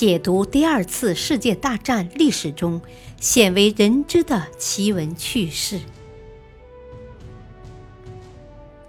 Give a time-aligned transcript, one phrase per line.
[0.00, 2.80] 解读第二次世界大战历史中
[3.20, 5.78] 鲜为人知的奇闻趣事。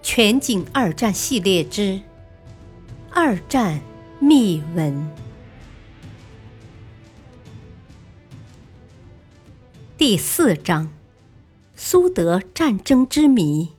[0.01, 1.81] 全景二战系列之
[3.09, 3.81] 《二战
[4.21, 5.11] 秘闻》
[9.97, 10.93] 第四章：
[11.75, 13.73] 苏德战争之谜。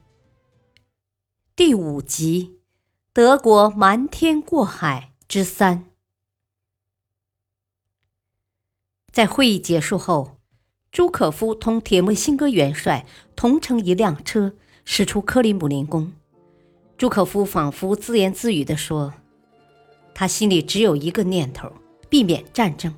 [1.57, 2.59] 第五集：
[3.15, 5.92] 德国瞒天过海之三。
[9.13, 10.39] 在会议结束后，
[10.91, 13.05] 朱可夫同铁木辛哥元帅
[13.37, 14.55] 同乘一辆车
[14.87, 16.11] 驶出克里姆林宫。
[16.97, 19.13] 朱可夫仿佛自言自语地说
[20.15, 21.71] ：“他心里只有一个念头，
[22.09, 22.95] 避免战争。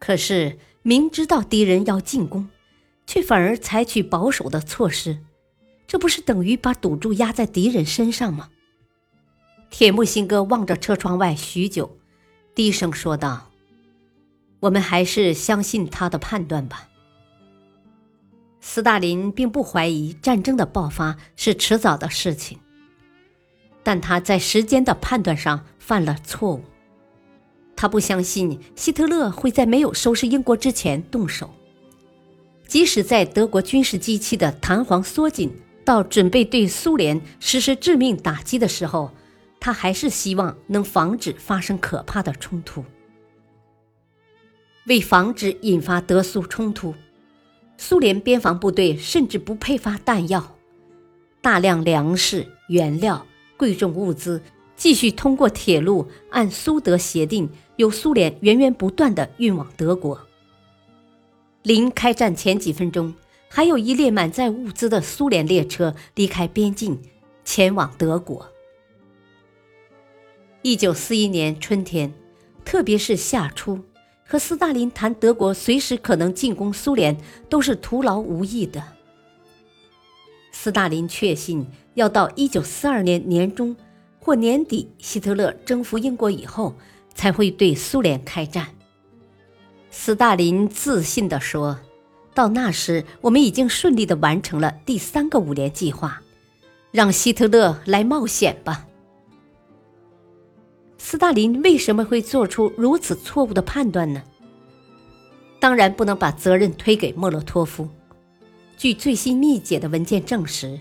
[0.00, 2.48] 可是明知道敌人要进攻，
[3.06, 5.18] 却反而采取保守的措施，
[5.86, 8.50] 这不是等于把赌注压在敌人身上吗？”
[9.70, 11.96] 铁木辛哥望着车窗外许久，
[12.56, 13.51] 低声说道。
[14.62, 16.88] 我们还是相信他的判断吧。
[18.60, 22.58] 斯大林并不怀疑战争的爆发是迟早的事情，
[23.82, 26.62] 但他在时间的判断上犯了错误。
[27.74, 31.50] 他不相信希特勒会在没有收拾英国之前动手，
[32.68, 35.52] 即使在德国军事机器的弹簧缩紧
[35.84, 39.10] 到准备对苏联实施致命打击的时候，
[39.58, 42.84] 他还是希望能防止发生可怕的冲突。
[44.86, 46.94] 为防止引发德苏冲突，
[47.76, 50.56] 苏联边防部队甚至不配发弹药，
[51.40, 53.24] 大量粮食、原料、
[53.56, 54.42] 贵重物资
[54.76, 60.20] 继续通过铁路按苏德协定由苏联源源不断地运往德国。
[61.62, 63.14] 临开战前几分钟，
[63.48, 67.00] 还有一列满载物资的苏联列车离开边境，
[67.44, 68.48] 前往德国。
[70.62, 72.12] 一九四一年春天，
[72.64, 73.78] 特别是夏初。
[74.32, 77.14] 和斯大林谈德国随时可能进攻苏联
[77.50, 78.82] 都是徒劳无益的。
[80.52, 83.76] 斯大林确信要到一九四二年年中
[84.18, 86.74] 或年底，希特勒征服英国以后，
[87.14, 88.68] 才会对苏联开战。
[89.90, 91.78] 斯大林自信地说
[92.32, 96.22] ：“到那时，我们已经顺利地完成了第三个五年计划，
[96.90, 98.86] 让希特勒来冒险吧。”
[101.04, 104.22] 斯大林为什么会做出如此错误的判断呢？
[105.58, 107.88] 当然不能把责任推给莫洛托夫。
[108.76, 110.78] 据最新密解的文件证实，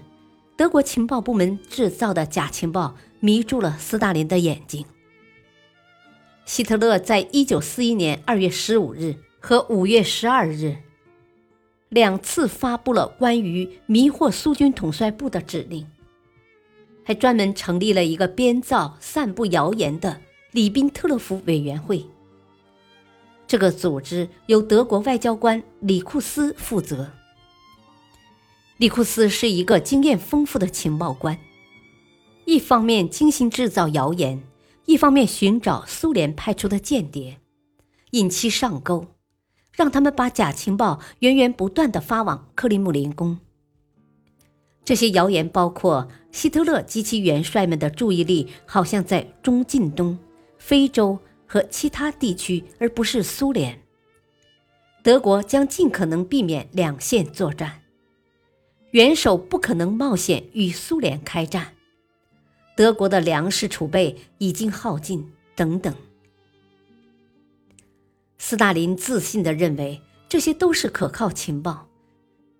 [0.55, 4.85] 德国情报部门制造的假情报迷住了斯大林的眼睛。
[6.45, 10.77] 希特勒在一九四一年二月十五日和五月十二日
[11.89, 15.87] 两次发布了关于迷惑苏军统帅部的指令。
[17.03, 22.06] 还专门成立了一个编造、散布谣言的里宾特洛夫委员会。
[23.47, 27.11] 这个组织由德国外交官里库斯负责。
[28.78, 31.38] 里库斯是一个经验丰富的情报官，
[32.45, 34.41] 一方面精心制造谣言，
[34.85, 37.38] 一方面寻找苏联派出的间谍，
[38.11, 39.06] 引其上钩，
[39.75, 43.38] 让他们把假情报源源不断的发往克里姆林宫。
[44.83, 50.17] 这些谣言包括希特勒及其元帅们的注意力好像在中近东、
[50.57, 53.79] 非洲和其他地区，而不是苏联。
[55.03, 57.81] 德国将尽可能避免两线作战，
[58.91, 61.73] 元首不可能冒险与苏联开战。
[62.75, 65.93] 德国的粮食储备已经耗尽，等等。
[68.37, 71.87] 斯大林自信地认为这些都是可靠情报。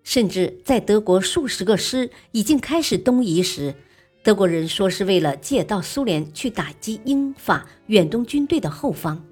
[0.04, 3.74] 甚至在德国数十个师已经开始东移时，
[4.22, 9.24] 德国人说是为了借道苏联去打击英法远东军队的后方。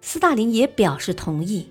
[0.00, 1.66] 斯大林也表示同意。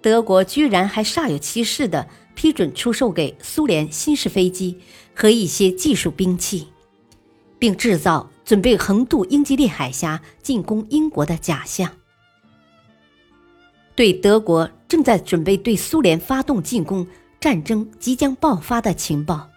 [0.00, 4.78] 德国居然还煞有其事地批准出售给苏联新式飞机
[5.14, 6.68] 和一些技术兵器，
[7.58, 11.97] 并制造准备横渡英吉利海峡进攻英国的假象。
[13.98, 17.04] 对德国正在准备对苏联发动进攻、
[17.40, 19.48] 战争即将爆发的情报，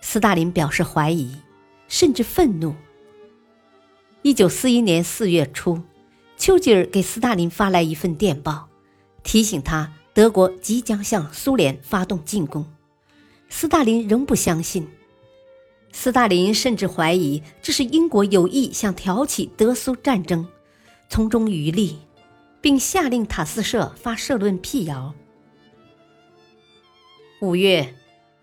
[0.00, 1.36] 斯大林表示怀疑，
[1.86, 2.74] 甚至愤怒。
[4.22, 5.82] 一九四一年四月初，
[6.38, 8.70] 丘吉尔给斯大林发来一份电报，
[9.22, 12.64] 提醒他德国即将向苏联发动进攻。
[13.50, 14.88] 斯大林仍不相信，
[15.92, 20.48] 斯大林甚至怀疑这是英国有意想挑起德苏战争，
[21.10, 21.98] 从中渔利。
[22.64, 25.12] 并下令塔斯社发社论辟谣。
[27.42, 27.94] 五月，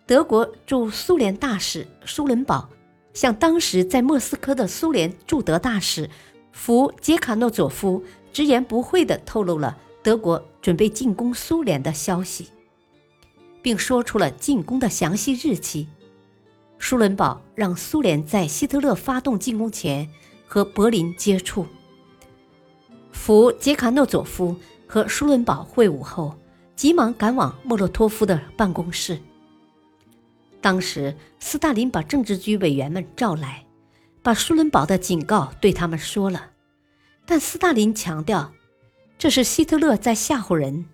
[0.05, 2.69] 德国驻苏联大使舒伦堡
[3.15, 6.07] 向当时在莫斯科的苏联驻德大使
[6.51, 12.49] 弗杰卡诺佐夫直言不讳地透露了德国准备进攻苏联的消息，
[13.63, 15.87] 并说出了进攻的详细日期。
[16.77, 20.07] 舒伦堡让苏联在希特勒发动进攻前
[20.45, 21.65] 和柏林接触。
[23.23, 24.57] 弗杰卡诺佐夫
[24.87, 26.35] 和舒伦堡会晤后，
[26.75, 29.15] 急忙赶往莫洛托夫的办公室。
[30.59, 33.63] 当时，斯大林把政治局委员们召来，
[34.23, 36.49] 把舒伦堡的警告对他们说了，
[37.23, 38.51] 但斯大林强调，
[39.19, 40.87] 这是希特勒在吓唬人。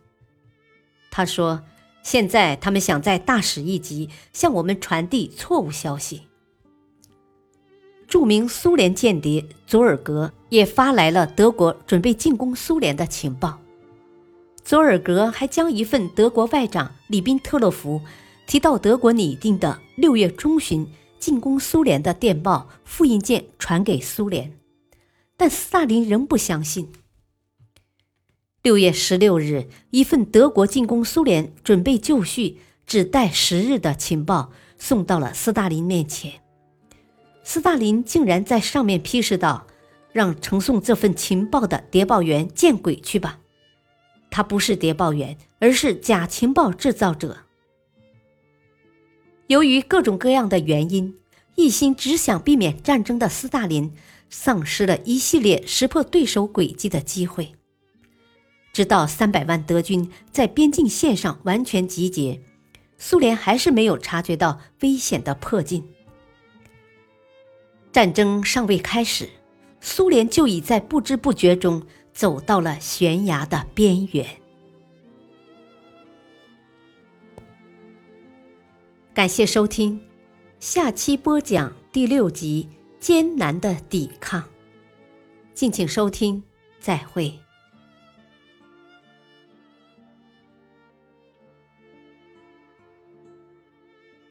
[1.09, 1.63] 他说。
[2.03, 6.21] 现在他们想在大使一级向我们传递错误消息。
[8.07, 13.59] 著名苏联间谍佐尔格也发来了德国准备进攻苏联的情报。
[14.63, 18.01] 佐尔格还将一份德国外长里宾特洛夫
[18.45, 20.87] 提到德国拟定的六月中旬
[21.19, 24.57] 进攻苏联的电报复印件传给苏联，
[25.35, 26.91] 但斯大林仍不相信。
[28.61, 36.41] 六月十六日，一份德国进攻苏联、准备就绪、只待十日的情报送到了斯大林面前。
[37.49, 39.67] 斯大林竟然在上面批示道
[40.11, 43.39] ：“让呈送这份情报的谍报员见鬼去吧！
[44.29, 47.37] 他不是谍报员，而是假情报制造者。”
[49.47, 51.15] 由于各种各样的原因，
[51.55, 53.93] 一心只想避免战争的斯大林，
[54.29, 57.53] 丧失了一系列识破对手诡计的机会。
[58.73, 62.41] 直到三百万德军在边境线上完全集结，
[62.97, 65.87] 苏联还是没有察觉到危险的迫近。
[67.97, 69.27] 战争尚未开始，
[69.81, 71.81] 苏联就已在不知不觉中
[72.13, 74.23] 走到了悬崖的边缘。
[79.15, 79.99] 感谢收听，
[80.59, 82.69] 下期播讲第六集
[83.03, 84.41] 《艰难的抵抗》，
[85.55, 86.43] 敬请收听，
[86.79, 87.46] 再会。